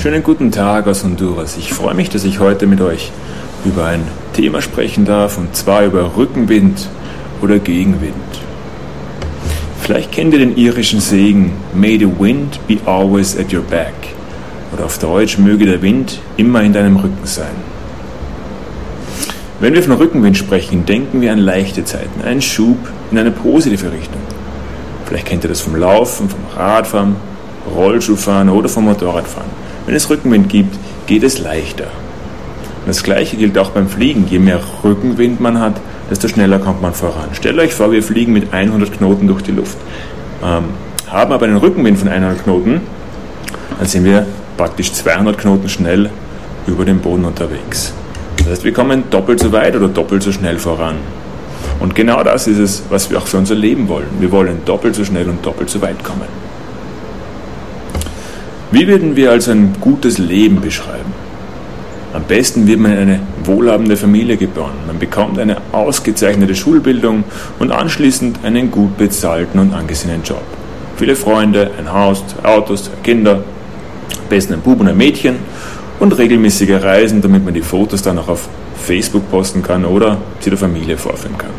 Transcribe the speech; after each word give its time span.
Schönen 0.00 0.22
guten 0.22 0.50
Tag 0.50 0.86
aus 0.86 1.04
Honduras. 1.04 1.58
Ich 1.58 1.74
freue 1.74 1.92
mich, 1.92 2.08
dass 2.08 2.24
ich 2.24 2.40
heute 2.40 2.66
mit 2.66 2.80
euch 2.80 3.12
über 3.66 3.84
ein 3.84 4.00
Thema 4.32 4.62
sprechen 4.62 5.04
darf, 5.04 5.36
und 5.36 5.54
zwar 5.54 5.84
über 5.84 6.16
Rückenwind 6.16 6.88
oder 7.42 7.58
Gegenwind. 7.58 8.14
Vielleicht 9.82 10.10
kennt 10.10 10.32
ihr 10.32 10.38
den 10.38 10.56
irischen 10.56 11.00
Segen 11.00 11.52
May 11.74 11.98
the 11.98 12.06
wind 12.06 12.66
be 12.66 12.78
always 12.86 13.38
at 13.38 13.52
your 13.52 13.60
back. 13.60 13.92
Oder 14.72 14.86
auf 14.86 14.96
Deutsch 14.96 15.36
möge 15.36 15.66
der 15.66 15.82
Wind 15.82 16.18
immer 16.38 16.62
in 16.62 16.72
deinem 16.72 16.96
Rücken 16.96 17.26
sein. 17.26 17.54
Wenn 19.60 19.74
wir 19.74 19.82
von 19.82 19.92
Rückenwind 19.92 20.38
sprechen, 20.38 20.86
denken 20.86 21.20
wir 21.20 21.30
an 21.30 21.38
leichte 21.38 21.84
Zeiten, 21.84 22.22
einen 22.22 22.40
Schub 22.40 22.78
in 23.10 23.18
eine 23.18 23.32
positive 23.32 23.92
Richtung. 23.92 24.22
Vielleicht 25.04 25.26
kennt 25.26 25.44
ihr 25.44 25.50
das 25.50 25.60
vom 25.60 25.76
Laufen, 25.76 26.30
vom 26.30 26.40
Radfahren, 26.56 27.16
Rollschuhfahren 27.76 28.48
oder 28.48 28.70
vom 28.70 28.86
Motorradfahren. 28.86 29.59
Wenn 29.86 29.94
es 29.94 30.08
Rückenwind 30.10 30.48
gibt, 30.48 30.76
geht 31.06 31.22
es 31.22 31.38
leichter. 31.38 31.86
Das 32.86 33.02
gleiche 33.02 33.36
gilt 33.36 33.58
auch 33.58 33.70
beim 33.70 33.88
Fliegen. 33.88 34.26
Je 34.28 34.38
mehr 34.38 34.60
Rückenwind 34.82 35.40
man 35.40 35.60
hat, 35.60 35.74
desto 36.10 36.28
schneller 36.28 36.58
kommt 36.58 36.82
man 36.82 36.94
voran. 36.94 37.28
Stellt 37.32 37.58
euch 37.58 37.74
vor, 37.74 37.92
wir 37.92 38.02
fliegen 38.02 38.32
mit 38.32 38.52
100 38.52 38.92
Knoten 38.98 39.26
durch 39.26 39.42
die 39.42 39.52
Luft. 39.52 39.76
Ähm, 40.42 40.64
haben 41.08 41.32
aber 41.32 41.46
einen 41.46 41.56
Rückenwind 41.56 41.98
von 41.98 42.08
100 42.08 42.44
Knoten, 42.44 42.80
dann 43.78 43.86
sind 43.86 44.04
wir 44.04 44.26
praktisch 44.56 44.92
200 44.92 45.38
Knoten 45.38 45.68
schnell 45.68 46.10
über 46.66 46.84
dem 46.84 47.00
Boden 47.00 47.24
unterwegs. 47.24 47.92
Das 48.38 48.48
heißt, 48.48 48.64
wir 48.64 48.72
kommen 48.72 49.04
doppelt 49.10 49.40
so 49.40 49.52
weit 49.52 49.76
oder 49.76 49.88
doppelt 49.88 50.22
so 50.22 50.32
schnell 50.32 50.58
voran. 50.58 50.96
Und 51.78 51.94
genau 51.94 52.22
das 52.22 52.46
ist 52.46 52.58
es, 52.58 52.82
was 52.90 53.10
wir 53.10 53.18
auch 53.18 53.26
für 53.26 53.38
unser 53.38 53.54
Leben 53.54 53.88
wollen. 53.88 54.08
Wir 54.18 54.30
wollen 54.30 54.60
doppelt 54.64 54.94
so 54.94 55.04
schnell 55.04 55.28
und 55.28 55.44
doppelt 55.44 55.70
so 55.70 55.80
weit 55.80 56.02
kommen. 56.04 56.49
Wie 58.72 58.86
würden 58.86 59.16
wir 59.16 59.32
also 59.32 59.50
ein 59.50 59.74
gutes 59.80 60.18
Leben 60.18 60.60
beschreiben? 60.60 61.12
Am 62.12 62.22
besten 62.22 62.68
wird 62.68 62.78
man 62.78 62.92
in 62.92 62.98
eine 62.98 63.20
wohlhabende 63.44 63.96
Familie 63.96 64.36
geboren. 64.36 64.74
Man 64.86 65.00
bekommt 65.00 65.40
eine 65.40 65.56
ausgezeichnete 65.72 66.54
Schulbildung 66.54 67.24
und 67.58 67.72
anschließend 67.72 68.44
einen 68.44 68.70
gut 68.70 68.96
bezahlten 68.96 69.58
und 69.58 69.74
angesehenen 69.74 70.22
Job. 70.22 70.42
Viele 70.96 71.16
Freunde, 71.16 71.72
ein 71.80 71.92
Haus, 71.92 72.24
Autos, 72.44 72.92
Kinder, 73.02 73.32
am 73.32 74.28
besten 74.28 74.54
ein 74.54 74.60
Bub 74.60 74.78
und 74.78 74.86
ein 74.86 74.96
Mädchen 74.96 75.36
und 75.98 76.16
regelmäßige 76.16 76.80
Reisen, 76.82 77.20
damit 77.22 77.44
man 77.44 77.54
die 77.54 77.62
Fotos 77.62 78.02
dann 78.02 78.20
auch 78.20 78.28
auf 78.28 78.48
Facebook 78.80 79.28
posten 79.32 79.64
kann 79.64 79.84
oder 79.84 80.18
sie 80.38 80.50
der 80.50 80.58
Familie 80.58 80.96
vorführen 80.96 81.36
kann. 81.36 81.50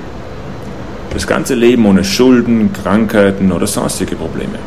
Das 1.14 1.28
ganze 1.28 1.56
Leben 1.56 1.86
ohne 1.86 2.06
Schulden, 2.06 2.72
Krankheiten 2.72 3.52
oder 3.52 3.68
sonstige 3.68 4.16
Probleme. 4.16 4.60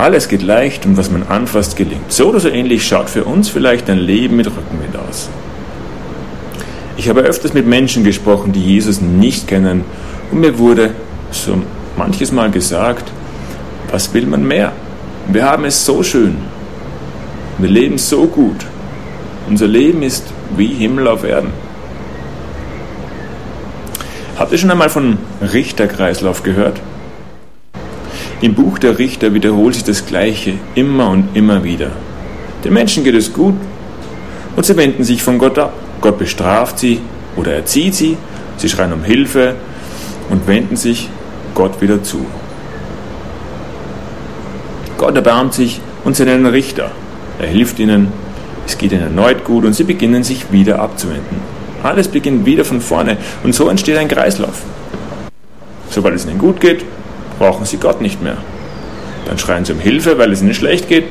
Alles 0.00 0.28
geht 0.28 0.40
leicht 0.40 0.86
und 0.86 0.96
was 0.96 1.10
man 1.10 1.24
anfasst, 1.24 1.76
gelingt. 1.76 2.10
So 2.10 2.30
oder 2.30 2.40
so 2.40 2.48
ähnlich 2.48 2.88
schaut 2.88 3.10
für 3.10 3.24
uns 3.24 3.50
vielleicht 3.50 3.90
ein 3.90 3.98
Leben 3.98 4.36
mit 4.36 4.46
Rückenwind 4.46 4.96
aus. 4.96 5.28
Ich 6.96 7.10
habe 7.10 7.20
öfters 7.20 7.52
mit 7.52 7.66
Menschen 7.66 8.02
gesprochen, 8.02 8.52
die 8.52 8.64
Jesus 8.64 9.02
nicht 9.02 9.46
kennen 9.46 9.84
und 10.30 10.40
mir 10.40 10.58
wurde 10.58 10.94
so 11.32 11.60
manches 11.98 12.32
Mal 12.32 12.50
gesagt, 12.50 13.12
was 13.90 14.14
will 14.14 14.24
man 14.24 14.42
mehr? 14.42 14.72
Wir 15.28 15.44
haben 15.44 15.66
es 15.66 15.84
so 15.84 16.02
schön. 16.02 16.38
Wir 17.58 17.68
leben 17.68 17.98
so 17.98 18.26
gut. 18.26 18.64
Unser 19.50 19.66
Leben 19.66 20.02
ist 20.02 20.24
wie 20.56 20.68
Himmel 20.68 21.08
auf 21.08 21.24
Erden. 21.24 21.50
Habt 24.38 24.50
ihr 24.50 24.56
schon 24.56 24.70
einmal 24.70 24.88
von 24.88 25.18
Richterkreislauf 25.42 26.42
gehört? 26.42 26.80
Im 28.42 28.54
Buch 28.54 28.78
der 28.78 28.98
Richter 28.98 29.34
wiederholt 29.34 29.74
sich 29.74 29.84
das 29.84 30.06
Gleiche 30.06 30.54
immer 30.74 31.10
und 31.10 31.28
immer 31.34 31.62
wieder. 31.62 31.90
Den 32.64 32.72
Menschen 32.72 33.04
geht 33.04 33.14
es 33.14 33.34
gut 33.34 33.54
und 34.56 34.64
sie 34.64 34.76
wenden 34.78 35.04
sich 35.04 35.22
von 35.22 35.36
Gott 35.36 35.58
ab. 35.58 35.74
Gott 36.00 36.18
bestraft 36.18 36.78
sie 36.78 37.00
oder 37.36 37.52
erzieht 37.52 37.94
sie, 37.94 38.16
sie 38.56 38.68
schreien 38.70 38.94
um 38.94 39.04
Hilfe 39.04 39.56
und 40.30 40.46
wenden 40.46 40.76
sich 40.76 41.10
Gott 41.54 41.82
wieder 41.82 42.02
zu. 42.02 42.24
Gott 44.96 45.16
erbarmt 45.16 45.52
sich 45.52 45.82
und 46.04 46.16
sendet 46.16 46.36
einen 46.36 46.46
Richter. 46.46 46.90
Er 47.38 47.48
hilft 47.48 47.78
ihnen, 47.78 48.08
es 48.66 48.78
geht 48.78 48.92
ihnen 48.92 49.02
erneut 49.02 49.44
gut 49.44 49.66
und 49.66 49.74
sie 49.74 49.84
beginnen 49.84 50.24
sich 50.24 50.50
wieder 50.50 50.78
abzuwenden. 50.78 51.42
Alles 51.82 52.08
beginnt 52.08 52.46
wieder 52.46 52.64
von 52.64 52.80
vorne 52.80 53.18
und 53.44 53.54
so 53.54 53.68
entsteht 53.68 53.98
ein 53.98 54.08
Kreislauf. 54.08 54.62
Sobald 55.90 56.14
es 56.14 56.24
ihnen 56.24 56.38
gut 56.38 56.58
geht, 56.58 56.84
brauchen 57.40 57.64
sie 57.64 57.78
Gott 57.78 58.02
nicht 58.02 58.22
mehr. 58.22 58.36
Dann 59.26 59.38
schreien 59.38 59.64
sie 59.64 59.72
um 59.72 59.80
Hilfe, 59.80 60.18
weil 60.18 60.30
es 60.30 60.42
ihnen 60.42 60.54
schlecht 60.54 60.88
geht. 60.88 61.06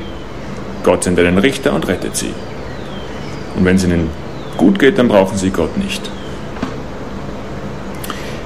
Gott 0.84 1.04
sendet 1.04 1.26
einen 1.26 1.38
Richter 1.38 1.74
und 1.74 1.88
rettet 1.88 2.16
sie. 2.16 2.32
Und 3.56 3.64
wenn 3.64 3.76
es 3.76 3.84
ihnen 3.84 4.08
gut 4.56 4.78
geht, 4.78 4.96
dann 4.96 5.08
brauchen 5.08 5.36
sie 5.36 5.50
Gott 5.50 5.76
nicht. 5.76 6.08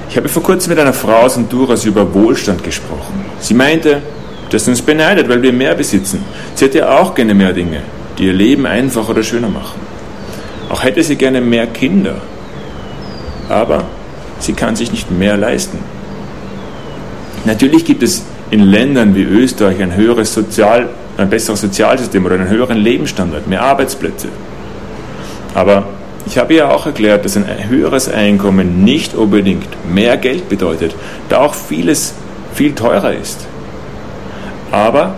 Ich 0.09 0.17
habe 0.17 0.29
vor 0.29 0.41
kurzem 0.41 0.71
mit 0.71 0.79
einer 0.79 0.93
Frau 0.93 1.17
aus 1.17 1.37
Honduras 1.37 1.85
über 1.85 2.11
Wohlstand 2.13 2.63
gesprochen. 2.63 3.23
Sie 3.39 3.53
meinte, 3.53 4.01
dass 4.49 4.65
sie 4.65 4.71
uns 4.71 4.81
beneidet, 4.81 5.29
weil 5.29 5.43
wir 5.43 5.53
mehr 5.53 5.75
besitzen. 5.75 6.23
Sie 6.55 6.65
hätte 6.65 6.89
auch 6.89 7.13
gerne 7.13 7.35
mehr 7.35 7.53
Dinge, 7.53 7.81
die 8.17 8.25
ihr 8.25 8.33
Leben 8.33 8.65
einfacher 8.65 9.11
oder 9.11 9.23
schöner 9.23 9.49
machen. 9.49 9.79
Auch 10.69 10.83
hätte 10.83 11.03
sie 11.03 11.17
gerne 11.17 11.39
mehr 11.39 11.67
Kinder. 11.67 12.15
Aber 13.47 13.83
sie 14.39 14.53
kann 14.53 14.75
sich 14.75 14.91
nicht 14.91 15.11
mehr 15.11 15.37
leisten. 15.37 15.94
Natürlich 17.45 17.85
gibt 17.85 18.01
es 18.01 18.23
in 18.49 18.61
Ländern 18.61 19.15
wie 19.15 19.23
Österreich 19.23 19.81
ein 19.81 19.95
höheres 19.95 20.33
Sozial, 20.33 20.89
ein 21.17 21.29
besseres 21.29 21.61
Sozialsystem 21.61 22.25
oder 22.25 22.35
einen 22.35 22.49
höheren 22.49 22.77
Lebensstandard, 22.77 23.47
mehr 23.47 23.61
Arbeitsplätze. 23.61 24.27
Aber 25.53 25.85
ich 26.25 26.37
habe 26.39 26.55
ja 26.55 26.69
auch 26.69 26.87
erklärt, 26.87 27.23
dass 27.23 27.37
ein 27.37 27.45
höheres 27.69 28.09
Einkommen 28.09 28.83
nicht 28.83 29.13
unbedingt 29.13 29.67
mehr 29.93 30.17
Geld 30.17 30.49
bedeutet, 30.49 30.95
da 31.29 31.39
auch 31.39 31.53
vieles 31.53 32.15
viel 32.53 32.73
teurer 32.73 33.13
ist. 33.13 33.45
Aber 34.71 35.15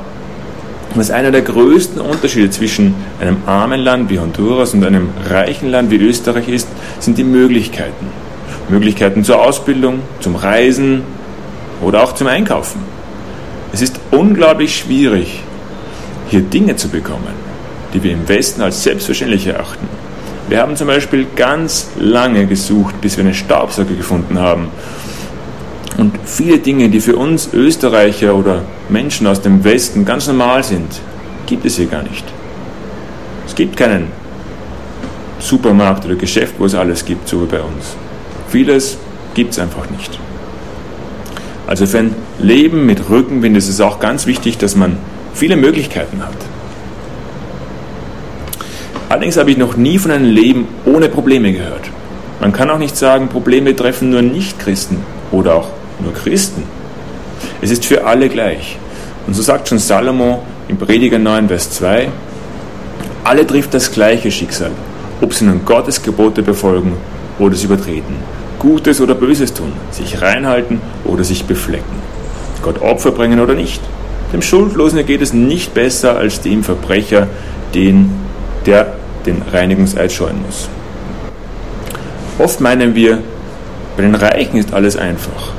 was 0.95 1.11
einer 1.11 1.31
der 1.31 1.41
größten 1.41 2.01
Unterschiede 2.01 2.49
zwischen 2.49 2.95
einem 3.21 3.37
armen 3.45 3.79
Land 3.79 4.09
wie 4.09 4.19
Honduras 4.19 4.73
und 4.73 4.83
einem 4.83 5.09
reichen 5.29 5.69
Land 5.69 5.91
wie 5.91 5.97
Österreich 5.97 6.49
ist, 6.49 6.67
sind 6.99 7.17
die 7.17 7.23
Möglichkeiten. 7.23 8.07
Möglichkeiten 8.69 9.23
zur 9.23 9.41
Ausbildung, 9.41 9.99
zum 10.19 10.35
Reisen, 10.35 11.03
oder 11.81 12.03
auch 12.03 12.13
zum 12.13 12.27
Einkaufen. 12.27 12.81
Es 13.73 13.81
ist 13.81 13.99
unglaublich 14.11 14.77
schwierig, 14.77 15.41
hier 16.29 16.41
Dinge 16.41 16.75
zu 16.75 16.89
bekommen, 16.89 17.33
die 17.93 18.01
wir 18.03 18.13
im 18.13 18.27
Westen 18.27 18.61
als 18.61 18.83
selbstverständlich 18.83 19.47
erachten. 19.47 19.87
Wir 20.49 20.61
haben 20.61 20.75
zum 20.75 20.87
Beispiel 20.87 21.27
ganz 21.35 21.87
lange 21.99 22.45
gesucht, 22.45 23.01
bis 23.01 23.17
wir 23.17 23.25
eine 23.25 23.33
Staubsauger 23.33 23.93
gefunden 23.95 24.39
haben. 24.39 24.69
Und 25.97 26.13
viele 26.25 26.59
Dinge, 26.59 26.89
die 26.89 27.01
für 27.01 27.15
uns 27.17 27.49
Österreicher 27.53 28.35
oder 28.35 28.61
Menschen 28.87 29.27
aus 29.27 29.41
dem 29.41 29.63
Westen 29.63 30.05
ganz 30.05 30.27
normal 30.27 30.63
sind, 30.63 31.01
gibt 31.47 31.65
es 31.65 31.75
hier 31.75 31.87
gar 31.87 32.03
nicht. 32.03 32.23
Es 33.45 33.55
gibt 33.55 33.75
keinen 33.75 34.11
Supermarkt 35.39 36.05
oder 36.05 36.15
Geschäft, 36.15 36.55
wo 36.59 36.65
es 36.65 36.75
alles 36.75 37.03
gibt, 37.03 37.27
so 37.27 37.41
wie 37.41 37.47
bei 37.47 37.61
uns. 37.61 37.95
Vieles 38.49 38.97
gibt 39.33 39.53
es 39.53 39.59
einfach 39.59 39.89
nicht. 39.89 40.17
Also 41.67 41.85
für 41.85 41.99
ein 41.99 42.15
Leben 42.39 42.85
mit 42.85 43.09
Rückenwind 43.09 43.57
ist 43.57 43.67
es 43.67 43.81
auch 43.81 43.99
ganz 43.99 44.25
wichtig, 44.25 44.57
dass 44.57 44.75
man 44.75 44.97
viele 45.33 45.57
Möglichkeiten 45.57 46.21
hat. 46.23 46.33
Allerdings 49.09 49.37
habe 49.37 49.51
ich 49.51 49.57
noch 49.57 49.75
nie 49.75 49.99
von 49.99 50.11
einem 50.11 50.25
Leben 50.25 50.67
ohne 50.85 51.09
Probleme 51.09 51.51
gehört. 51.51 51.89
Man 52.39 52.53
kann 52.53 52.69
auch 52.69 52.77
nicht 52.77 52.95
sagen, 52.95 53.27
Probleme 53.27 53.75
treffen 53.75 54.09
nur 54.09 54.21
Nichtchristen 54.21 54.99
oder 55.31 55.55
auch 55.55 55.69
nur 55.99 56.13
Christen. 56.13 56.63
Es 57.61 57.71
ist 57.71 57.85
für 57.85 58.05
alle 58.05 58.29
gleich. 58.29 58.77
Und 59.25 59.33
so 59.33 59.41
sagt 59.41 59.67
schon 59.67 59.79
Salomo 59.79 60.43
im 60.69 60.77
Prediger 60.77 61.19
9, 61.19 61.49
Vers 61.49 61.71
2, 61.71 62.09
alle 63.23 63.45
trifft 63.45 63.73
das 63.73 63.91
gleiche 63.91 64.31
Schicksal, 64.31 64.71
ob 65.21 65.33
sie 65.33 65.45
nun 65.45 65.65
Gottes 65.65 66.01
Gebote 66.01 66.43
befolgen 66.43 66.93
oder 67.39 67.55
sie 67.55 67.65
übertreten. 67.65 68.15
Gutes 68.59 69.01
oder 69.01 69.15
Böses 69.15 69.53
tun, 69.53 69.71
sich 69.91 70.21
reinhalten 70.21 70.81
oder 71.05 71.23
sich 71.23 71.45
beflecken, 71.45 72.01
Gott 72.61 72.81
Opfer 72.81 73.11
bringen 73.11 73.39
oder 73.39 73.53
nicht. 73.53 73.81
Dem 74.33 74.41
Schuldlosen 74.41 75.05
geht 75.05 75.21
es 75.21 75.33
nicht 75.33 75.73
besser 75.73 76.17
als 76.17 76.41
dem 76.41 76.63
Verbrecher, 76.63 77.27
den, 77.73 78.11
der 78.65 78.93
den 79.25 79.41
Reinigungseid 79.51 80.11
scheuen 80.11 80.41
muss. 80.45 80.69
Oft 82.39 82.59
meinen 82.61 82.93
wir, 82.93 83.19
bei 83.95 84.03
den 84.03 84.15
Reichen 84.15 84.57
ist 84.57 84.73
alles 84.73 84.97
einfach. 84.97 85.53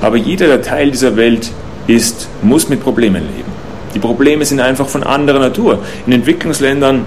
Aber 0.00 0.16
jeder 0.16 0.46
der 0.46 0.62
Teil 0.62 0.90
dieser 0.90 1.16
Welt 1.16 1.50
ist, 1.86 2.28
muss 2.42 2.68
mit 2.68 2.82
Problemen 2.82 3.22
leben. 3.22 3.52
Die 3.94 3.98
Probleme 3.98 4.44
sind 4.44 4.60
einfach 4.60 4.88
von 4.88 5.02
anderer 5.02 5.38
Natur. 5.38 5.80
In 6.06 6.12
Entwicklungsländern 6.12 7.04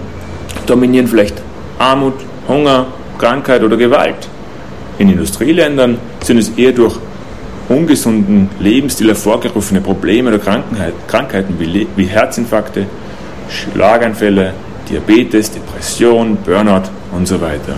dominieren 0.68 1.08
vielleicht 1.08 1.42
Armut, 1.80 2.14
Hunger, 2.48 2.88
Krankheit 3.18 3.64
oder 3.64 3.78
Gewalt. 3.78 4.28
In 4.98 5.10
Industrieländern 5.10 5.98
sind 6.24 6.38
es 6.38 6.50
eher 6.50 6.72
durch 6.72 6.96
ungesunden 7.68 8.50
Lebensstil 8.60 9.08
hervorgerufene 9.08 9.82
Probleme 9.82 10.30
oder 10.30 10.40
Krankheiten 11.08 11.56
wie, 11.60 12.06
Herzinfarkte, 12.06 12.86
Schlaganfälle, 13.50 14.54
Diabetes, 14.90 15.52
Depression, 15.52 16.38
Burnout 16.46 16.90
und 17.12 17.28
so 17.28 17.42
weiter. 17.42 17.76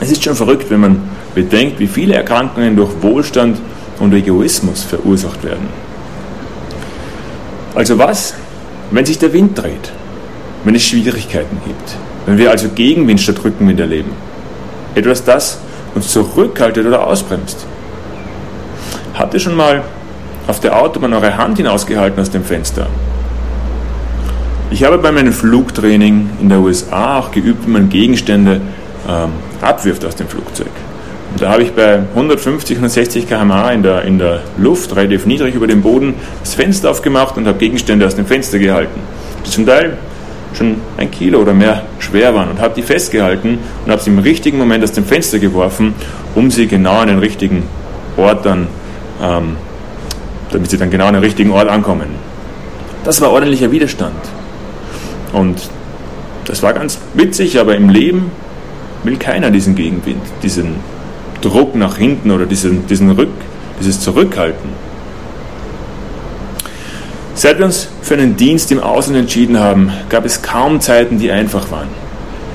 Es 0.00 0.10
ist 0.10 0.24
schon 0.24 0.34
verrückt, 0.34 0.70
wenn 0.70 0.80
man 0.80 1.02
bedenkt, 1.34 1.78
wie 1.78 1.86
viele 1.86 2.14
Erkrankungen 2.14 2.76
durch 2.76 2.90
Wohlstand 3.00 3.58
und 4.00 4.12
Egoismus 4.12 4.82
verursacht 4.82 5.44
werden. 5.44 5.68
Also 7.74 7.98
was, 7.98 8.34
wenn 8.90 9.04
sich 9.04 9.18
der 9.18 9.32
Wind 9.32 9.56
dreht, 9.56 9.92
wenn 10.64 10.74
es 10.74 10.84
Schwierigkeiten 10.84 11.58
gibt, 11.64 11.96
wenn 12.26 12.38
wir 12.38 12.50
also 12.50 12.68
Gegenwind 12.68 13.20
statt 13.20 13.44
Rückenwind 13.44 13.80
erleben? 13.80 14.10
Etwas, 14.94 15.24
das 15.24 15.58
uns 15.94 16.12
zurückhaltet 16.12 16.86
oder 16.86 17.06
ausbremst. 17.06 17.66
Habt 19.14 19.34
ihr 19.34 19.40
schon 19.40 19.56
mal 19.56 19.82
auf 20.46 20.60
der 20.60 20.76
Autobahn 20.76 21.12
eure 21.12 21.36
Hand 21.36 21.56
hinausgehalten 21.56 22.20
aus 22.20 22.30
dem 22.30 22.44
Fenster? 22.44 22.86
Ich 24.70 24.82
habe 24.82 24.98
bei 24.98 25.12
meinem 25.12 25.32
Flugtraining 25.32 26.30
in 26.40 26.48
der 26.48 26.58
USA 26.58 27.18
auch 27.18 27.30
geübt, 27.30 27.66
wie 27.66 27.70
man 27.70 27.88
Gegenstände 27.88 28.60
ähm, 29.08 29.30
abwirft 29.60 30.04
aus 30.04 30.16
dem 30.16 30.26
Flugzeug. 30.26 30.70
Und 31.32 31.42
da 31.42 31.50
habe 31.50 31.62
ich 31.62 31.72
bei 31.72 32.00
150, 32.14 32.76
160 32.76 33.28
km/h 33.28 33.72
in 33.72 33.82
der, 33.82 34.02
in 34.02 34.18
der 34.18 34.40
Luft, 34.56 34.94
relativ 34.96 35.26
niedrig 35.26 35.54
über 35.54 35.66
dem 35.66 35.82
Boden, 35.82 36.14
das 36.42 36.54
Fenster 36.54 36.90
aufgemacht 36.90 37.36
und 37.36 37.46
habe 37.46 37.58
Gegenstände 37.58 38.06
aus 38.06 38.16
dem 38.16 38.26
Fenster 38.26 38.58
gehalten, 38.58 39.00
die 39.44 39.50
zum 39.50 39.66
Teil 39.66 39.96
schon 40.54 40.76
ein 40.96 41.10
Kilo 41.10 41.40
oder 41.40 41.52
mehr 41.52 41.82
schwer 41.98 42.34
waren 42.34 42.50
und 42.50 42.60
habe 42.60 42.74
die 42.74 42.82
festgehalten 42.82 43.58
und 43.84 43.90
habe 43.90 44.00
sie 44.00 44.10
im 44.10 44.18
richtigen 44.18 44.58
Moment 44.58 44.84
aus 44.84 44.92
dem 44.92 45.04
Fenster 45.04 45.38
geworfen, 45.38 45.94
um 46.34 46.50
sie 46.50 46.66
genau 46.66 46.98
an 46.98 47.08
den 47.08 47.18
richtigen 47.18 47.64
Ort 48.16 48.46
dann, 48.46 48.68
ähm, 49.22 49.56
damit 50.50 50.70
sie 50.70 50.78
dann 50.78 50.90
genau 50.90 51.06
an 51.06 51.14
den 51.14 51.22
richtigen 51.22 51.50
Ort 51.50 51.68
ankommen. 51.68 52.06
Das 53.04 53.20
war 53.20 53.32
ordentlicher 53.32 53.70
Widerstand. 53.70 54.16
Und 55.32 55.68
das 56.44 56.62
war 56.62 56.72
ganz 56.72 56.98
witzig, 57.14 57.58
aber 57.58 57.76
im 57.76 57.88
Leben 57.88 58.30
will 59.02 59.16
keiner 59.16 59.50
diesen 59.50 59.74
Gegenwind, 59.74 60.22
diesen 60.42 60.76
Druck 61.40 61.74
nach 61.74 61.98
hinten 61.98 62.30
oder 62.30 62.46
diesen, 62.46 62.86
diesen 62.86 63.10
Rück, 63.10 63.28
dieses 63.80 64.00
Zurückhalten. 64.00 64.70
Seit 67.36 67.58
wir 67.58 67.64
uns 67.64 67.88
für 68.00 68.14
einen 68.14 68.36
Dienst 68.36 68.70
im 68.70 68.78
Ausland 68.78 69.18
entschieden 69.18 69.58
haben, 69.58 69.90
gab 70.08 70.24
es 70.24 70.42
kaum 70.42 70.80
Zeiten, 70.80 71.18
die 71.18 71.32
einfach 71.32 71.70
waren. 71.72 71.88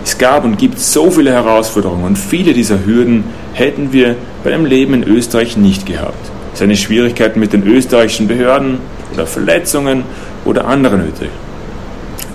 Es 0.06 0.18
gab 0.18 0.46
und 0.46 0.58
gibt 0.58 0.80
so 0.80 1.12
viele 1.12 1.34
Herausforderungen 1.34 2.06
und 2.06 2.18
viele 2.18 2.54
dieser 2.54 2.86
Hürden 2.86 3.26
hätten 3.54 3.92
wir 3.92 4.16
bei 4.44 4.54
einem 4.54 4.66
Leben 4.66 4.94
in 4.94 5.04
Österreich 5.04 5.58
nicht 5.58 5.86
gehabt. 5.86 6.32
Seine 6.54 6.78
Schwierigkeiten 6.78 7.42
mit 7.42 7.52
den 7.52 7.68
österreichischen 7.68 8.30
Behörden 8.30 8.80
oder 9.14 9.28
Verletzungen 9.28 10.04
oder 10.46 10.66
andere 10.66 10.98
Nöte. 10.98 11.28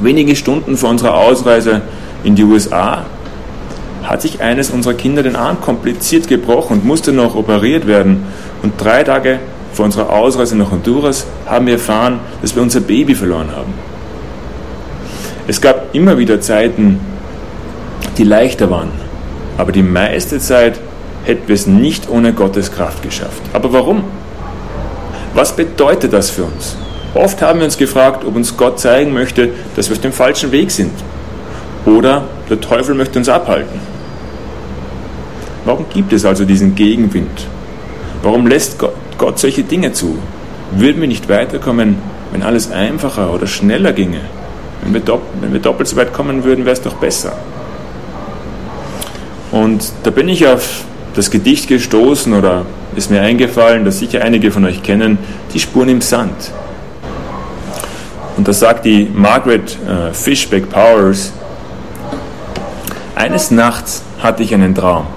Wenige 0.01 0.37
Stunden 0.37 0.77
vor 0.77 0.91
unserer 0.91 1.15
Ausreise 1.15 1.81
in 2.25 2.35
die 2.35 2.45
USA 2.45 3.07
hat 4.03 4.21
sich 4.21 4.43
eines 4.43 4.69
unserer 4.69 4.95
Kinder 4.95 5.23
den 5.23 5.35
Arm 5.35 5.63
kompliziert 5.63 6.29
gebrochen 6.29 6.75
und 6.75 6.85
musste 6.85 7.13
noch 7.13 7.35
operiert 7.37 7.87
werden. 7.87 8.25
Und 8.63 8.75
drei 8.79 9.03
Tage 9.03 9.39
vor 9.75 9.85
unserer 9.85 10.11
Ausreise 10.11 10.57
nach 10.57 10.71
Honduras 10.71 11.27
haben 11.47 11.67
wir 11.67 11.75
erfahren, 11.75 12.21
dass 12.41 12.55
wir 12.55 12.63
unser 12.63 12.81
Baby 12.81 13.15
verloren 13.15 13.51
haben. 13.55 13.75
Es 15.47 15.61
gab 15.61 15.95
immer 15.95 16.17
wieder 16.17 16.41
Zeiten, 16.41 17.01
die 18.17 18.25
leichter 18.25 18.71
waren, 18.71 18.91
aber 19.59 19.73
die 19.73 19.83
meiste 19.83 20.39
Zeit 20.39 20.81
hätten 21.25 21.49
wir 21.49 21.55
es 21.55 21.67
nicht 21.67 22.09
ohne 22.09 22.33
Gottes 22.33 22.73
Kraft 22.73 23.03
geschafft. 23.03 23.43
Aber 23.53 23.73
warum? 23.73 24.05
Was 25.35 25.57
bedeutet 25.57 26.13
das 26.13 26.31
für 26.31 26.45
uns? 26.45 26.77
Oft 27.15 27.43
haben 27.43 27.59
wir 27.59 27.65
uns 27.65 27.77
gefragt, 27.77 28.25
ob 28.25 28.37
uns 28.37 28.57
Gott 28.57 28.79
zeigen 28.79 29.13
möchte, 29.13 29.51
dass 29.77 29.89
wir 29.89 29.97
auf 29.97 30.03
dem 30.03 30.13
falschen 30.13 30.53
Weg 30.53 30.71
sind. 30.71 30.93
Oder 31.87 32.25
der 32.49 32.61
Teufel 32.61 32.95
möchte 32.95 33.19
uns 33.19 33.29
abhalten. 33.29 33.81
Warum 35.65 35.87
gibt 35.93 36.13
es 36.13 36.25
also 36.25 36.45
diesen 36.45 36.75
Gegenwind? 36.75 37.47
Warum 38.25 38.47
lässt 38.47 38.79
Gott, 38.79 38.95
Gott 39.19 39.39
solche 39.39 39.65
Dinge 39.65 39.93
zu? 39.93 40.17
Würden 40.73 40.99
wir 41.03 41.09
nicht 41.09 41.29
weiterkommen, 41.29 41.99
wenn 42.33 42.43
alles 42.43 42.73
einfacher 42.73 43.31
oder 43.35 43.47
schneller 43.47 43.93
ginge? 43.93 44.23
Wenn 44.83 44.95
wir, 44.95 45.03
wenn 45.43 45.53
wir 45.53 45.61
doppelt 45.61 45.89
so 45.89 45.97
weit 45.97 46.15
kommen 46.15 46.43
würden, 46.43 46.65
wäre 46.65 46.73
es 46.73 46.81
doch 46.81 46.95
besser. 46.95 47.35
Und 49.53 49.93
da 50.05 50.11
bin 50.11 50.31
ich 50.31 50.47
auf 50.47 50.85
das 51.15 51.31
Gedicht 51.31 51.69
gestoßen 51.69 52.33
oder 52.33 52.65
ist 52.97 53.11
mir 53.11 53.21
eingefallen, 53.21 53.85
das 53.85 53.99
sicher 53.99 54.23
einige 54.23 54.51
von 54.51 54.65
euch 54.65 54.83
kennen, 54.83 55.19
die 55.53 55.61
Spuren 55.61 55.91
im 55.91 56.01
Sand. 56.01 56.51
Und 58.39 58.49
da 58.49 58.55
sagt 58.55 58.87
die 58.87 59.07
Margaret 59.13 59.77
äh, 59.87 60.15
Fishback 60.15 60.71
Powers, 60.71 61.31
eines 63.17 63.51
Nachts 63.51 64.03
hatte 64.23 64.43
ich 64.43 64.55
einen 64.55 64.75
Traum. 64.75 65.09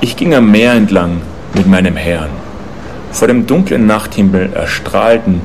Ich 0.00 0.16
ging 0.16 0.34
am 0.34 0.50
Meer 0.50 0.72
entlang 0.72 1.20
mit 1.52 1.66
meinem 1.66 1.96
Herrn. 1.96 2.45
Vor 3.16 3.28
dem 3.28 3.46
dunklen 3.46 3.86
Nachthimmel 3.86 4.52
erstrahlten 4.52 5.40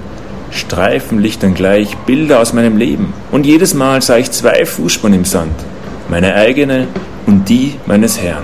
Streifenlichtern 0.52 1.54
gleich 1.54 1.96
Bilder 2.00 2.42
aus 2.42 2.52
meinem 2.52 2.76
Leben. 2.76 3.14
Und 3.32 3.46
jedes 3.46 3.74
Mal 3.74 4.02
sah 4.02 4.18
ich 4.18 4.30
zwei 4.30 4.66
Fußspuren 4.66 5.14
im 5.14 5.24
Sand, 5.24 5.54
meine 6.10 6.36
eigene 6.36 6.90
und 7.28 7.48
die 7.48 7.76
meines 7.86 8.22
Herrn. 8.22 8.44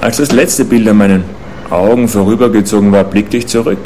Als 0.00 0.16
das 0.16 0.32
letzte 0.32 0.64
Bild 0.64 0.88
an 0.88 0.96
meinen 0.96 1.22
Augen 1.70 2.08
vorübergezogen 2.08 2.90
war, 2.90 3.04
blickte 3.04 3.36
ich 3.36 3.46
zurück 3.46 3.84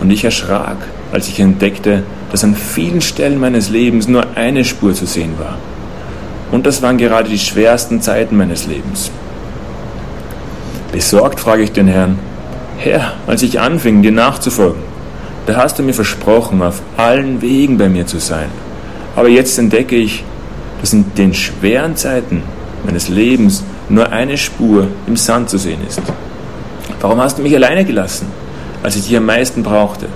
und 0.00 0.10
ich 0.10 0.24
erschrak, 0.24 0.78
als 1.12 1.28
ich 1.28 1.38
entdeckte, 1.38 2.02
dass 2.32 2.42
an 2.42 2.56
vielen 2.56 3.02
Stellen 3.02 3.38
meines 3.38 3.70
Lebens 3.70 4.08
nur 4.08 4.26
eine 4.34 4.64
Spur 4.64 4.94
zu 4.94 5.06
sehen 5.06 5.34
war. 5.38 5.58
Und 6.50 6.66
das 6.66 6.82
waren 6.82 6.98
gerade 6.98 7.28
die 7.28 7.38
schwersten 7.38 8.02
Zeiten 8.02 8.36
meines 8.36 8.66
Lebens. 8.66 9.12
Besorgt 10.90 11.38
frage 11.38 11.62
ich 11.62 11.70
den 11.70 11.86
Herrn, 11.86 12.18
Herr, 12.78 13.12
als 13.26 13.42
ich 13.42 13.60
anfing, 13.60 14.02
dir 14.02 14.12
nachzufolgen, 14.12 14.82
da 15.46 15.56
hast 15.56 15.78
du 15.78 15.82
mir 15.82 15.94
versprochen, 15.94 16.62
auf 16.62 16.80
allen 16.96 17.42
Wegen 17.42 17.78
bei 17.78 17.88
mir 17.88 18.06
zu 18.06 18.18
sein. 18.18 18.48
Aber 19.16 19.28
jetzt 19.28 19.58
entdecke 19.58 19.96
ich, 19.96 20.24
dass 20.80 20.92
in 20.92 21.14
den 21.16 21.34
schweren 21.34 21.96
Zeiten 21.96 22.42
meines 22.84 23.08
Lebens 23.08 23.62
nur 23.88 24.10
eine 24.12 24.36
Spur 24.36 24.88
im 25.06 25.16
Sand 25.16 25.50
zu 25.50 25.58
sehen 25.58 25.80
ist. 25.86 26.00
Warum 27.00 27.20
hast 27.20 27.38
du 27.38 27.42
mich 27.42 27.54
alleine 27.54 27.84
gelassen, 27.84 28.26
als 28.82 28.96
ich 28.96 29.06
dich 29.06 29.16
am 29.16 29.26
meisten 29.26 29.62
brauchte? 29.62 30.06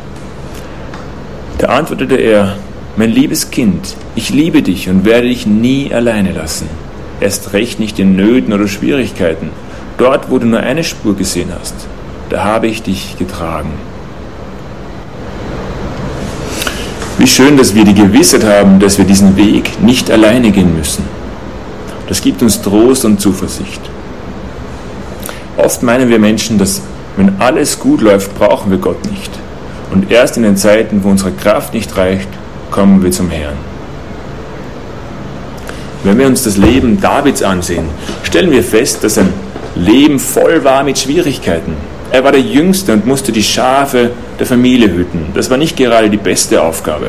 Da 1.58 1.68
antwortete 1.68 2.16
er, 2.16 2.56
mein 2.96 3.10
liebes 3.10 3.50
Kind, 3.50 3.96
ich 4.14 4.30
liebe 4.30 4.62
dich 4.62 4.88
und 4.88 5.04
werde 5.04 5.28
dich 5.28 5.46
nie 5.46 5.92
alleine 5.92 6.32
lassen. 6.32 6.68
Erst 7.20 7.52
recht 7.52 7.80
nicht 7.80 7.98
in 7.98 8.16
Nöten 8.16 8.52
oder 8.52 8.68
Schwierigkeiten. 8.68 9.50
Dort, 9.98 10.30
wo 10.30 10.38
du 10.38 10.46
nur 10.46 10.60
eine 10.60 10.84
Spur 10.84 11.16
gesehen 11.16 11.50
hast, 11.58 11.74
da 12.30 12.44
habe 12.44 12.66
ich 12.66 12.82
dich 12.82 13.16
getragen. 13.18 13.72
Wie 17.18 17.26
schön, 17.26 17.56
dass 17.56 17.74
wir 17.74 17.84
die 17.84 17.94
Gewissheit 17.94 18.44
haben, 18.44 18.78
dass 18.78 18.98
wir 18.98 19.04
diesen 19.04 19.36
Weg 19.36 19.82
nicht 19.82 20.10
alleine 20.10 20.50
gehen 20.50 20.76
müssen. 20.76 21.04
Das 22.08 22.20
gibt 22.20 22.42
uns 22.42 22.62
Trost 22.62 23.04
und 23.04 23.20
Zuversicht. 23.20 23.80
Oft 25.56 25.82
meinen 25.82 26.08
wir 26.08 26.18
Menschen, 26.18 26.58
dass 26.58 26.80
wenn 27.16 27.40
alles 27.40 27.80
gut 27.80 28.00
läuft, 28.00 28.38
brauchen 28.38 28.70
wir 28.70 28.78
Gott 28.78 29.04
nicht. 29.10 29.30
Und 29.90 30.10
erst 30.12 30.36
in 30.36 30.44
den 30.44 30.56
Zeiten, 30.56 31.02
wo 31.02 31.08
unsere 31.08 31.32
Kraft 31.32 31.74
nicht 31.74 31.96
reicht, 31.96 32.28
kommen 32.70 33.02
wir 33.02 33.10
zum 33.10 33.30
Herrn. 33.30 33.56
Wenn 36.04 36.18
wir 36.18 36.26
uns 36.28 36.44
das 36.44 36.56
Leben 36.56 37.00
Davids 37.00 37.42
ansehen, 37.42 37.86
stellen 38.22 38.52
wir 38.52 38.62
fest, 38.62 39.02
dass 39.02 39.18
ein 39.18 39.32
Leben 39.74 40.20
voll 40.20 40.62
war 40.62 40.84
mit 40.84 40.98
Schwierigkeiten. 40.98 41.72
Er 42.10 42.24
war 42.24 42.32
der 42.32 42.40
Jüngste 42.40 42.92
und 42.94 43.06
musste 43.06 43.32
die 43.32 43.42
Schafe 43.42 44.10
der 44.38 44.46
Familie 44.46 44.88
hüten. 44.88 45.26
Das 45.34 45.50
war 45.50 45.56
nicht 45.56 45.76
gerade 45.76 46.08
die 46.08 46.16
beste 46.16 46.62
Aufgabe 46.62 47.08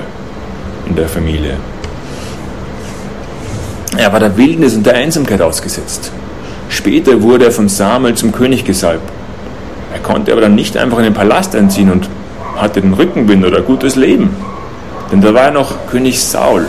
in 0.88 0.96
der 0.96 1.08
Familie. 1.08 1.58
Er 3.98 4.12
war 4.12 4.20
der 4.20 4.36
Wildnis 4.38 4.76
und 4.76 4.86
der 4.86 4.96
Einsamkeit 4.96 5.42
ausgesetzt. 5.42 6.12
Später 6.70 7.22
wurde 7.22 7.46
er 7.46 7.52
von 7.52 7.70
Samuel 7.70 8.16
zum 8.16 8.32
König 8.32 8.66
gesalbt. 8.66 9.10
Er 9.94 10.00
konnte 10.00 10.32
aber 10.32 10.42
dann 10.42 10.56
nicht 10.56 10.78
einfach 10.78 11.00
in 11.00 11.06
den 11.06 11.14
Palast 11.14 11.56
einziehen 11.56 11.92
und 11.92 12.10
hatte 12.56 12.82
den 12.82 12.94
Rückenwind 12.94 13.46
oder 13.46 13.62
gutes 13.62 13.96
Leben. 13.96 14.36
Denn 15.12 15.22
da 15.22 15.34
war 15.34 15.44
er 15.46 15.52
noch 15.52 15.88
König 15.90 16.22
Saul. 16.22 16.68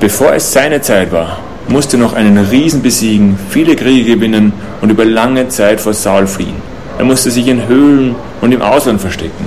Bevor 0.00 0.32
es 0.32 0.52
seine 0.52 0.80
Zeit 0.80 1.12
war, 1.12 1.38
musste 1.70 1.96
noch 1.96 2.14
einen 2.14 2.36
Riesen 2.36 2.82
besiegen, 2.82 3.38
viele 3.48 3.76
Kriege 3.76 4.16
gewinnen 4.16 4.52
und 4.80 4.90
über 4.90 5.04
lange 5.04 5.48
Zeit 5.48 5.80
vor 5.80 5.94
Saul 5.94 6.26
fliehen. 6.26 6.56
Er 6.98 7.04
musste 7.04 7.30
sich 7.30 7.46
in 7.46 7.66
Höhlen 7.66 8.16
und 8.40 8.52
im 8.52 8.60
Ausland 8.60 9.00
verstecken. 9.00 9.44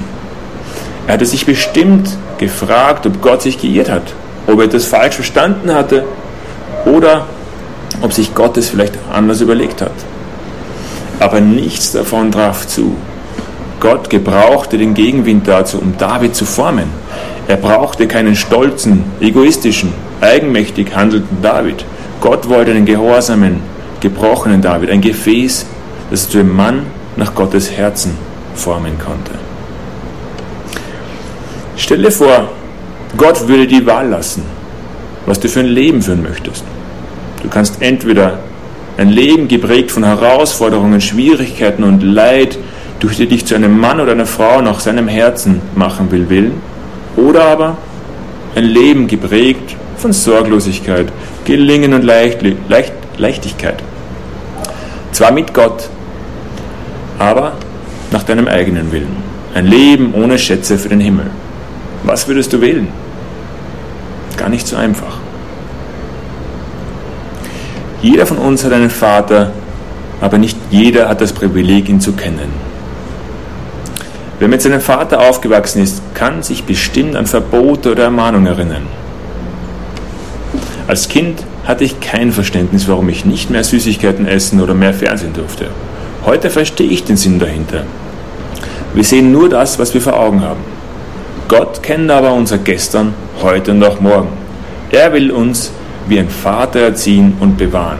Er 1.05 1.15
hatte 1.15 1.25
sich 1.25 1.45
bestimmt 1.45 2.09
gefragt, 2.37 3.05
ob 3.05 3.21
Gott 3.21 3.41
sich 3.41 3.61
geirrt 3.61 3.89
hat, 3.89 4.13
ob 4.47 4.59
er 4.59 4.65
etwas 4.65 4.85
falsch 4.85 5.15
verstanden 5.15 5.73
hatte 5.73 6.05
oder 6.85 7.25
ob 8.01 8.13
sich 8.13 8.33
Gott 8.33 8.57
es 8.57 8.69
vielleicht 8.69 8.97
anders 9.11 9.41
überlegt 9.41 9.81
hat. 9.81 9.91
Aber 11.19 11.41
nichts 11.41 11.91
davon 11.91 12.31
traf 12.31 12.65
zu. 12.65 12.95
Gott 13.79 14.09
gebrauchte 14.09 14.77
den 14.77 14.93
Gegenwind 14.93 15.47
dazu, 15.47 15.77
um 15.77 15.95
David 15.97 16.35
zu 16.35 16.45
formen. 16.45 16.87
Er 17.49 17.57
brauchte 17.57 18.07
keinen 18.07 18.35
stolzen, 18.35 19.03
egoistischen, 19.19 19.91
eigenmächtig 20.21 20.95
handelnden 20.95 21.41
David. 21.41 21.83
Gott 22.23 22.47
wollte 22.47 22.71
einen 22.71 22.85
gehorsamen, 22.85 23.59
gebrochenen 23.99 24.61
David, 24.61 24.89
ein 24.91 25.01
Gefäß, 25.01 25.65
das 26.09 26.29
zu 26.29 26.39
einem 26.39 26.55
Mann 26.55 26.85
nach 27.17 27.35
Gottes 27.35 27.69
Herzen 27.69 28.17
formen 28.55 28.97
konnte. 28.97 29.31
Stell 31.75 32.01
dir 32.01 32.11
vor, 32.11 32.47
Gott 33.17 33.45
würde 33.49 33.67
die 33.67 33.85
Wahl 33.85 34.07
lassen, 34.07 34.41
was 35.25 35.41
du 35.41 35.49
für 35.49 35.59
ein 35.59 35.65
Leben 35.65 36.01
führen 36.01 36.23
möchtest. 36.23 36.63
Du 37.41 37.49
kannst 37.49 37.81
entweder 37.81 38.39
ein 38.97 39.09
Leben 39.09 39.49
geprägt 39.49 39.91
von 39.91 40.05
Herausforderungen, 40.05 41.01
Schwierigkeiten 41.01 41.83
und 41.83 42.03
Leid, 42.03 42.57
durch 43.01 43.17
die 43.17 43.27
dich 43.27 43.45
zu 43.45 43.55
einem 43.55 43.77
Mann 43.77 43.99
oder 43.99 44.13
einer 44.13 44.25
Frau 44.25 44.61
nach 44.61 44.79
seinem 44.79 45.09
Herzen 45.09 45.59
machen 45.75 46.09
will, 46.09 46.29
willen, 46.29 46.53
oder 47.17 47.43
aber 47.43 47.77
ein 48.55 48.65
Leben 48.65 49.07
geprägt 49.07 49.75
von 49.97 50.13
Sorglosigkeit, 50.13 51.07
Gelingen 51.45 51.93
und 51.93 52.03
Leicht, 52.03 52.39
Leicht, 52.67 52.93
Leichtigkeit. 53.17 53.81
Zwar 55.11 55.31
mit 55.31 55.53
Gott, 55.53 55.89
aber 57.19 57.53
nach 58.11 58.23
deinem 58.23 58.47
eigenen 58.47 58.91
Willen. 58.91 59.17
Ein 59.53 59.67
Leben 59.67 60.13
ohne 60.13 60.37
Schätze 60.37 60.77
für 60.77 60.89
den 60.89 60.99
Himmel. 60.99 61.27
Was 62.03 62.27
würdest 62.27 62.53
du 62.53 62.61
wählen? 62.61 62.87
Gar 64.37 64.49
nicht 64.49 64.67
so 64.67 64.75
einfach. 64.75 65.17
Jeder 68.01 68.25
von 68.25 68.37
uns 68.37 68.65
hat 68.65 68.73
einen 68.73 68.89
Vater, 68.89 69.51
aber 70.19 70.37
nicht 70.37 70.57
jeder 70.69 71.07
hat 71.07 71.21
das 71.21 71.31
Privileg, 71.31 71.87
ihn 71.87 72.01
zu 72.01 72.13
kennen. 72.13 72.72
Wer 74.39 74.47
mit 74.47 74.61
seinem 74.61 74.81
Vater 74.81 75.21
aufgewachsen 75.21 75.81
ist, 75.81 76.01
kann 76.15 76.43
sich 76.43 76.63
bestimmt 76.63 77.15
an 77.15 77.27
Verbote 77.27 77.91
oder 77.91 78.03
Ermahnungen 78.03 78.47
erinnern. 78.47 78.87
Als 80.87 81.07
Kind 81.07 81.43
hatte 81.65 81.83
ich 81.83 81.99
kein 82.01 82.31
Verständnis, 82.31 82.87
warum 82.87 83.07
ich 83.09 83.25
nicht 83.25 83.49
mehr 83.49 83.63
Süßigkeiten 83.63 84.27
essen 84.27 84.59
oder 84.59 84.73
mehr 84.73 84.93
Fernsehen 84.93 85.33
durfte. 85.33 85.67
Heute 86.25 86.49
verstehe 86.49 86.89
ich 86.89 87.03
den 87.03 87.15
Sinn 87.15 87.39
dahinter. 87.39 87.83
Wir 88.93 89.03
sehen 89.03 89.31
nur 89.31 89.49
das, 89.49 89.79
was 89.79 89.93
wir 89.93 90.01
vor 90.01 90.19
Augen 90.19 90.41
haben. 90.41 90.59
Gott 91.47 91.81
kennt 91.83 92.11
aber 92.11 92.33
unser 92.33 92.57
Gestern, 92.57 93.13
heute 93.41 93.71
und 93.71 93.83
auch 93.83 93.99
morgen. 93.99 94.29
Er 94.91 95.13
will 95.13 95.31
uns 95.31 95.71
wie 96.07 96.19
ein 96.19 96.29
Vater 96.29 96.79
erziehen 96.79 97.37
und 97.39 97.57
bewahren, 97.57 97.99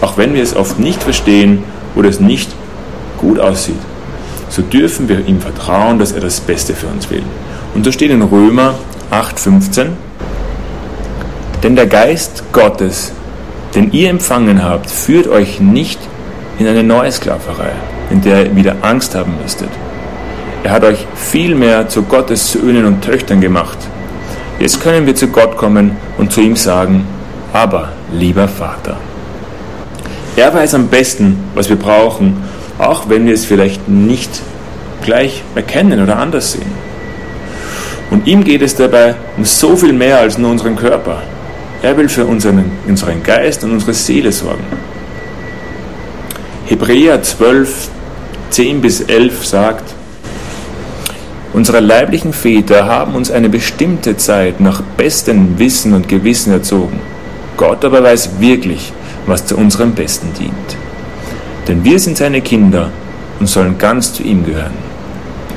auch 0.00 0.16
wenn 0.16 0.34
wir 0.34 0.42
es 0.42 0.54
oft 0.54 0.78
nicht 0.78 1.02
verstehen 1.02 1.62
oder 1.94 2.08
es 2.08 2.20
nicht 2.20 2.50
gut 3.18 3.40
aussieht. 3.40 3.80
So 4.48 4.62
dürfen 4.62 5.08
wir 5.08 5.26
ihm 5.26 5.40
vertrauen, 5.40 5.98
dass 5.98 6.12
er 6.12 6.20
das 6.20 6.40
Beste 6.40 6.74
für 6.74 6.86
uns 6.86 7.10
will. 7.10 7.22
Und 7.74 7.86
da 7.86 7.92
steht 7.92 8.10
in 8.10 8.22
Römer 8.22 8.74
8,15, 9.10 9.88
denn 11.62 11.76
der 11.76 11.86
Geist 11.86 12.44
Gottes, 12.52 13.12
den 13.74 13.92
ihr 13.92 14.10
empfangen 14.10 14.62
habt, 14.62 14.90
führt 14.90 15.26
euch 15.26 15.60
nicht 15.60 15.98
in 16.58 16.66
eine 16.66 16.82
neue 16.82 17.12
Sklaverei, 17.12 17.72
in 18.10 18.22
der 18.22 18.46
ihr 18.46 18.56
wieder 18.56 18.76
Angst 18.82 19.14
haben 19.14 19.34
müsstet. 19.42 19.70
Er 20.64 20.72
hat 20.72 20.84
euch 20.84 21.06
vielmehr 21.14 21.88
zu 21.88 22.02
Gottes 22.02 22.52
Söhnen 22.52 22.84
und 22.84 23.02
Töchtern 23.02 23.40
gemacht. 23.40 23.78
Jetzt 24.58 24.82
können 24.82 25.06
wir 25.06 25.14
zu 25.14 25.28
Gott 25.28 25.56
kommen 25.56 25.92
und 26.16 26.32
zu 26.32 26.40
ihm 26.40 26.56
sagen, 26.56 27.06
aber 27.52 27.90
lieber 28.12 28.48
Vater. 28.48 28.96
Er 30.36 30.52
weiß 30.52 30.74
am 30.74 30.88
besten, 30.88 31.38
was 31.54 31.68
wir 31.68 31.76
brauchen, 31.76 32.36
auch 32.78 33.08
wenn 33.08 33.26
wir 33.26 33.34
es 33.34 33.44
vielleicht 33.44 33.88
nicht 33.88 34.40
gleich 35.02 35.42
erkennen 35.54 36.02
oder 36.02 36.18
anders 36.18 36.52
sehen. 36.52 36.88
Und 38.10 38.26
ihm 38.26 38.44
geht 38.44 38.62
es 38.62 38.74
dabei 38.74 39.16
um 39.36 39.44
so 39.44 39.76
viel 39.76 39.92
mehr 39.92 40.18
als 40.18 40.38
nur 40.38 40.50
unseren 40.50 40.76
Körper. 40.76 41.22
Er 41.82 41.96
will 41.96 42.08
für 42.08 42.24
unseren, 42.24 42.70
unseren 42.86 43.22
Geist 43.22 43.62
und 43.64 43.72
unsere 43.72 43.94
Seele 43.94 44.32
sorgen. 44.32 44.64
Hebräer 46.66 47.22
12, 47.22 47.88
10 48.50 48.80
bis 48.80 49.00
11 49.02 49.46
sagt, 49.46 49.94
Unsere 51.54 51.80
leiblichen 51.80 52.32
Väter 52.32 52.86
haben 52.86 53.14
uns 53.14 53.30
eine 53.30 53.48
bestimmte 53.48 54.16
Zeit 54.16 54.60
nach 54.60 54.82
bestem 54.82 55.58
Wissen 55.58 55.94
und 55.94 56.08
Gewissen 56.08 56.52
erzogen. 56.52 57.00
Gott 57.56 57.84
aber 57.84 58.02
weiß 58.02 58.38
wirklich, 58.38 58.92
was 59.26 59.46
zu 59.46 59.56
unserem 59.56 59.92
Besten 59.92 60.28
dient. 60.38 60.87
Denn 61.68 61.84
wir 61.84 61.98
sind 62.00 62.16
seine 62.16 62.40
Kinder 62.40 62.90
und 63.38 63.46
sollen 63.46 63.78
ganz 63.78 64.14
zu 64.14 64.22
ihm 64.22 64.44
gehören. 64.44 64.72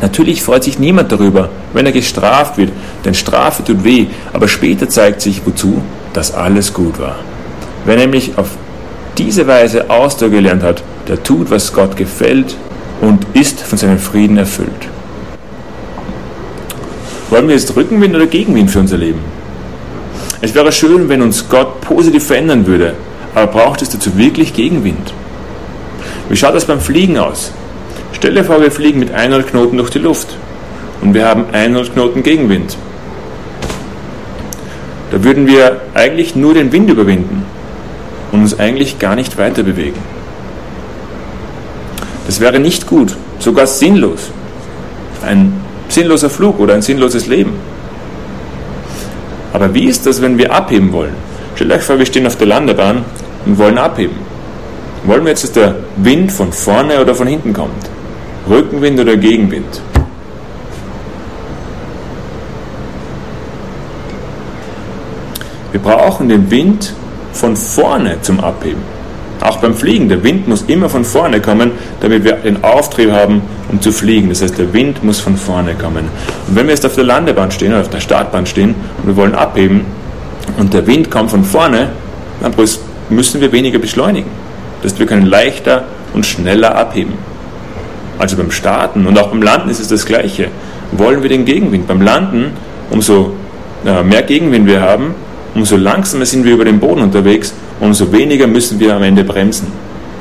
Natürlich 0.02 0.44
freut 0.44 0.64
sich 0.64 0.78
niemand 0.78 1.12
darüber, 1.12 1.50
wenn 1.74 1.86
er 1.86 1.92
gestraft 1.92 2.58
wird, 2.58 2.72
denn 3.06 3.14
Strafe 3.14 3.64
tut 3.64 3.84
weh, 3.84 4.08
aber 4.34 4.48
später 4.48 4.90
zeigt 4.90 5.22
sich, 5.22 5.42
wozu, 5.46 5.82
dass 6.14 6.34
alles 6.34 6.74
gut 6.74 7.00
war. 7.00 7.16
Wer 7.86 7.98
nämlich 7.98 8.38
auf 8.38 8.50
diese 9.18 9.48
Weise 9.48 9.90
Ausdauer 9.90 10.30
gelernt 10.30 10.64
hat, 10.64 10.84
der 11.08 11.22
tut, 11.24 11.50
was 11.50 11.72
Gott 11.72 11.96
gefällt 11.96 12.56
und 13.00 13.26
ist 13.34 13.62
von 13.62 13.78
seinem 13.78 14.00
Frieden 14.00 14.38
erfüllt. 14.38 14.88
Wollen 17.30 17.48
wir 17.48 17.56
jetzt 17.56 17.76
Rückenwind 17.76 18.16
oder 18.16 18.28
Gegenwind 18.28 18.70
für 18.72 18.80
unser 18.80 18.98
Leben? 18.98 19.20
Es 20.42 20.54
wäre 20.56 20.72
schön, 20.72 21.08
wenn 21.08 21.22
uns 21.22 21.48
Gott 21.48 21.80
positiv 21.82 22.26
verändern 22.26 22.66
würde, 22.66 22.96
aber 23.36 23.48
braucht 23.48 23.82
es 23.82 23.90
dazu 23.90 24.18
wirklich 24.18 24.54
Gegenwind? 24.54 25.14
Wie 26.30 26.36
schaut 26.36 26.56
das 26.56 26.66
beim 26.66 26.80
Fliegen 26.80 27.18
aus? 27.18 27.52
Stell 28.14 28.36
dir 28.36 28.44
vor, 28.44 28.62
wir 28.62 28.72
fliegen 28.72 29.00
mit 29.00 29.12
100 29.12 29.48
Knoten 29.48 29.78
durch 29.78 29.90
die 29.90 30.00
Luft 30.00 30.36
und 31.02 31.14
wir 31.14 31.28
haben 31.28 31.46
100 31.52 31.94
Knoten 31.94 32.24
Gegenwind. 32.24 32.78
Da 35.12 35.24
würden 35.24 35.48
wir 35.48 35.82
eigentlich 35.94 36.36
nur 36.36 36.54
den 36.54 36.72
Wind 36.72 36.90
überwinden 36.90 37.46
und 38.32 38.42
uns 38.42 38.58
eigentlich 38.60 39.00
gar 39.00 39.16
nicht 39.16 39.38
weiter 39.38 39.64
bewegen. 39.64 40.00
Das 42.28 42.40
wäre 42.40 42.60
nicht 42.60 42.88
gut, 42.88 43.16
sogar 43.40 43.68
sinnlos. 43.68 44.32
Ein 45.26 45.54
sinnloser 45.90 46.30
Flug 46.30 46.60
oder 46.60 46.76
ein 46.76 46.82
sinnloses 46.82 47.28
Leben. 47.28 47.54
Aber 49.52 49.74
wie 49.74 49.86
ist 49.86 50.06
das, 50.06 50.22
wenn 50.22 50.38
wir 50.38 50.54
abheben 50.54 50.94
wollen? 50.94 51.16
Stellt 51.56 51.74
euch 51.74 51.82
vor, 51.82 52.00
wir 52.00 52.06
stehen 52.06 52.26
auf 52.26 52.38
der 52.38 52.48
Landebahn 52.48 53.04
und 53.46 53.58
wollen 53.58 53.78
abheben. 53.78 54.16
Wollen 55.04 55.24
wir 55.24 55.30
jetzt, 55.30 55.44
dass 55.44 55.52
der 55.54 55.76
Wind 55.98 56.32
von 56.32 56.52
vorne 56.52 57.02
oder 57.02 57.16
von 57.16 57.28
hinten 57.28 57.54
kommt? 57.54 57.90
Rückenwind 58.48 59.00
oder 59.00 59.18
Gegenwind? 59.18 59.82
Wir 65.72 65.80
brauchen 65.80 66.30
den 66.30 66.52
Wind 66.52 66.94
von 67.34 67.56
vorne 67.56 68.18
zum 68.22 68.40
Abheben. 68.42 68.82
Auch 69.42 69.58
beim 69.58 69.74
Fliegen, 69.74 70.08
der 70.08 70.24
Wind 70.24 70.48
muss 70.48 70.64
immer 70.68 70.88
von 70.88 71.04
vorne 71.04 71.42
kommen, 71.42 71.72
damit 72.00 72.24
wir 72.24 72.34
den 72.34 72.64
Auftrieb 72.64 73.12
haben, 73.12 73.42
um 73.72 73.82
zu 73.82 73.92
fliegen. 73.92 74.30
Das 74.30 74.44
heißt, 74.44 74.60
der 74.60 74.72
Wind 74.72 75.04
muss 75.04 75.20
von 75.20 75.36
vorne 75.36 75.74
kommen. 75.74 76.10
Und 76.48 76.56
wenn 76.56 76.68
wir 76.68 76.74
jetzt 76.74 76.86
auf 76.86 76.94
der 76.94 77.06
Landebahn 77.06 77.50
stehen 77.50 77.72
oder 77.72 77.82
auf 77.82 77.90
der 77.90 78.02
Startbahn 78.02 78.46
stehen 78.46 78.76
und 79.00 79.08
wir 79.08 79.16
wollen 79.16 79.34
abheben 79.34 79.86
und 80.60 80.76
der 80.76 80.86
Wind 80.86 81.10
kommt 81.10 81.32
von 81.32 81.44
vorne, 81.44 81.90
dann 82.42 82.54
müssen 83.10 83.42
wir 83.42 83.52
weniger 83.52 83.80
beschleunigen. 83.80 84.41
Das 84.82 84.92
heißt, 84.92 85.00
wir 85.00 85.06
können 85.06 85.26
leichter 85.26 85.86
und 86.14 86.26
schneller 86.26 86.76
abheben. 86.76 87.14
Also 88.20 88.38
beim 88.38 88.52
Starten 88.52 89.08
und 89.08 89.18
auch 89.18 89.30
beim 89.30 89.42
Landen 89.42 89.70
ist 89.70 89.80
es 89.80 89.88
das 89.88 90.06
Gleiche. 90.06 90.50
Wollen 90.92 91.22
wir 91.22 91.30
den 91.30 91.46
Gegenwind? 91.46 91.88
Beim 91.88 92.02
Landen, 92.02 92.52
umso 92.90 93.34
äh, 93.86 94.04
mehr 94.04 94.24
Gegenwind 94.24 94.68
wir 94.68 94.82
haben, 94.82 95.16
umso 95.56 95.78
langsamer 95.78 96.26
sind 96.26 96.44
wir 96.44 96.54
über 96.54 96.66
den 96.66 96.80
Boden 96.80 97.02
unterwegs 97.02 97.54
umso 97.82 98.12
weniger 98.12 98.48
müssen 98.48 98.80
wir 98.80 98.96
am 98.96 99.04
Ende 99.04 99.24
bremsen, 99.24 99.68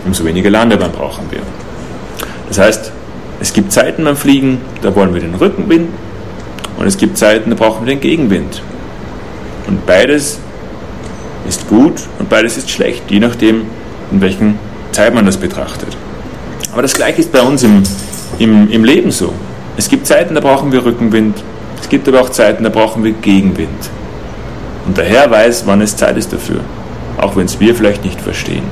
umso 0.04 0.24
weniger 0.24 0.50
Landebahn 0.50 0.90
brauchen 0.90 1.26
wir. 1.30 1.40
Das 2.48 2.58
heißt, 2.58 2.90
es 3.38 3.52
gibt 3.52 3.70
Zeiten 3.70 4.02
beim 4.02 4.16
Fliegen, 4.16 4.58
da 4.82 4.94
wollen 4.96 5.14
wir 5.14 5.20
den 5.20 5.34
Rückenwind 5.34 5.88
und 6.78 6.86
es 6.86 6.96
gibt 6.96 7.18
Zeiten, 7.18 7.50
da 7.50 7.56
brauchen 7.56 7.86
wir 7.86 7.94
den 7.94 8.00
Gegenwind. 8.00 8.62
Und 9.68 9.86
beides 9.86 10.40
ist 11.46 11.68
gut 11.68 11.94
und 12.18 12.28
beides 12.28 12.56
ist 12.56 12.70
schlecht, 12.70 13.02
je 13.08 13.20
nachdem, 13.20 13.66
in 14.10 14.20
welchen 14.20 14.58
Zeit 14.92 15.14
man 15.14 15.26
das 15.26 15.36
betrachtet. 15.36 15.96
Aber 16.72 16.82
das 16.82 16.94
Gleiche 16.94 17.20
ist 17.20 17.32
bei 17.32 17.42
uns 17.42 17.62
im, 17.62 17.82
im, 18.38 18.70
im 18.70 18.84
Leben 18.84 19.10
so. 19.10 19.32
Es 19.76 19.88
gibt 19.88 20.06
Zeiten, 20.06 20.34
da 20.34 20.40
brauchen 20.40 20.72
wir 20.72 20.84
Rückenwind, 20.84 21.36
es 21.80 21.88
gibt 21.88 22.08
aber 22.08 22.20
auch 22.20 22.30
Zeiten, 22.30 22.64
da 22.64 22.70
brauchen 22.70 23.02
wir 23.02 23.12
Gegenwind. 23.12 23.90
Und 24.86 24.96
der 24.96 25.04
Herr 25.04 25.30
weiß, 25.30 25.64
wann 25.66 25.80
es 25.80 25.96
Zeit 25.96 26.16
ist 26.16 26.32
dafür 26.32 26.60
auch 27.20 27.36
wenn 27.36 27.46
es 27.46 27.60
wir 27.60 27.74
vielleicht 27.74 28.04
nicht 28.04 28.20
verstehen. 28.20 28.62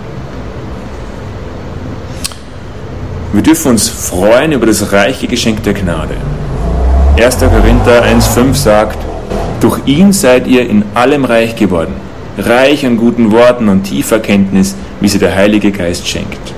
Wir 3.32 3.42
dürfen 3.42 3.72
uns 3.72 3.88
freuen 3.88 4.52
über 4.52 4.66
das 4.66 4.92
reiche 4.92 5.26
Geschenk 5.26 5.62
der 5.62 5.74
Gnade. 5.74 6.14
1. 7.20 7.38
Korinther 7.38 8.04
1.5 8.04 8.54
sagt, 8.54 8.98
durch 9.60 9.80
ihn 9.86 10.12
seid 10.12 10.46
ihr 10.46 10.68
in 10.68 10.84
allem 10.94 11.24
reich 11.24 11.56
geworden, 11.56 11.94
reich 12.38 12.86
an 12.86 12.96
guten 12.96 13.32
Worten 13.32 13.68
und 13.68 13.84
tiefer 13.84 14.20
Kenntnis, 14.20 14.74
wie 15.00 15.08
sie 15.08 15.18
der 15.18 15.34
Heilige 15.34 15.70
Geist 15.70 16.06
schenkt. 16.06 16.54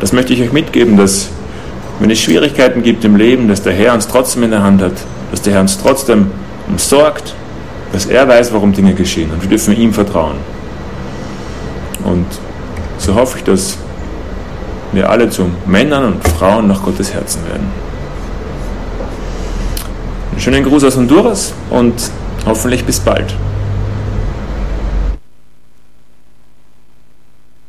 Das 0.00 0.12
möchte 0.12 0.32
ich 0.32 0.42
euch 0.42 0.52
mitgeben, 0.52 0.96
dass 0.96 1.28
wenn 2.00 2.10
es 2.10 2.20
Schwierigkeiten 2.20 2.82
gibt 2.82 3.04
im 3.04 3.16
Leben, 3.16 3.48
dass 3.48 3.62
der 3.62 3.72
Herr 3.72 3.94
uns 3.94 4.06
trotzdem 4.06 4.44
in 4.44 4.50
der 4.50 4.62
Hand 4.62 4.80
hat, 4.80 4.92
dass 5.30 5.42
der 5.42 5.54
Herr 5.54 5.60
uns 5.60 5.78
trotzdem 5.78 6.30
umsorgt, 6.68 7.34
dass 7.92 8.06
er 8.06 8.28
weiß, 8.28 8.52
warum 8.52 8.72
Dinge 8.72 8.94
geschehen 8.94 9.30
und 9.32 9.42
wir 9.42 9.48
dürfen 9.48 9.76
ihm 9.76 9.92
vertrauen. 9.92 10.36
Und 12.04 12.26
so 12.98 13.14
hoffe 13.14 13.38
ich, 13.38 13.44
dass 13.44 13.76
wir 14.92 15.10
alle 15.10 15.28
zu 15.28 15.46
Männern 15.66 16.04
und 16.04 16.28
Frauen 16.28 16.68
nach 16.68 16.82
Gottes 16.82 17.12
Herzen 17.12 17.40
werden. 17.48 17.66
Einen 20.32 20.40
schönen 20.40 20.64
Gruß 20.64 20.84
aus 20.84 20.96
Honduras 20.96 21.52
und 21.70 21.94
hoffentlich 22.46 22.84
bis 22.84 23.00
bald. 23.00 23.34